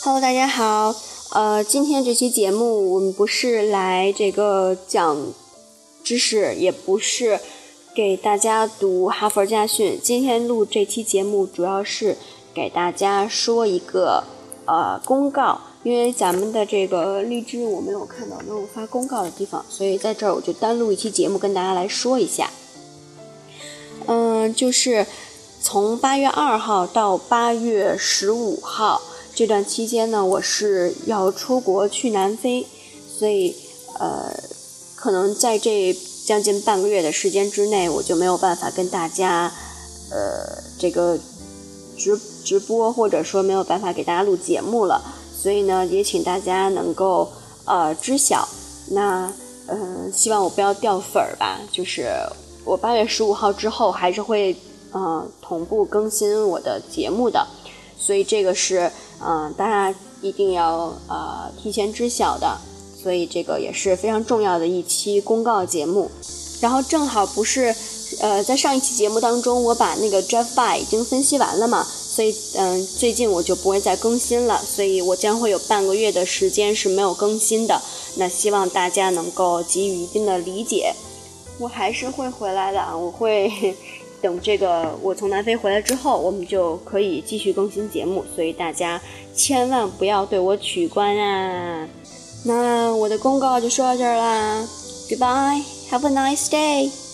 [0.00, 0.94] Hello，大家好。
[1.30, 5.32] 呃，今天这期节目我们不是来这个讲
[6.04, 7.40] 知识，也不是
[7.94, 9.98] 给大家读哈佛家训。
[10.00, 12.16] 今天录这期节目主要是
[12.54, 14.22] 给大家说一个
[14.66, 22.50] 呃公告，因为咱们的这个荔枝我没有看到没有发公告的地方，所以在这儿我就单录一期节目跟大家来说一下。
[24.06, 25.04] 嗯，就是
[25.60, 29.02] 从八月二号到八月十五号。
[29.38, 32.66] 这段期间呢，我是要出国去南非，
[33.08, 33.54] 所以
[34.00, 34.34] 呃，
[34.96, 35.96] 可能在这
[36.26, 39.52] 将近半个月的时间之内，我就没有办法跟大家
[40.10, 41.16] 呃这个
[41.96, 45.00] 直直播，或者说没有办法给大家录节目了。
[45.40, 47.30] 所以呢，也请大家能够
[47.64, 48.48] 呃知晓。
[48.90, 49.32] 那
[49.68, 51.60] 嗯，希望我不要掉粉儿吧。
[51.70, 52.08] 就是
[52.64, 54.56] 我八月十五号之后还是会
[54.92, 57.46] 嗯同步更新我的节目的。
[57.98, 62.56] 所以这个是，嗯，大家一定要呃提前知晓的，
[63.02, 66.10] 所以这个也是非常重要的一期公告节目。
[66.60, 67.74] 然后正好不是，
[68.20, 77.80] 呃，在上一期节目当中，我把那个 Jeff By 已经分析完了嘛，所以嗯，最近我就不会再更新了，所以我将会有半个月的时间是没有更新的。
[78.16, 80.92] 那希望大家能够给予一定的理解，
[81.58, 83.76] 我还是会回来的，我会。
[84.20, 89.00] 等这个我从南非回来之后，我们就可以继续更新节目，所以大家
[89.34, 91.88] 千万不要对我取关啊！
[92.44, 94.68] 那我的公告就说到这儿啦
[95.08, 97.07] ，Goodbye，Have a nice day。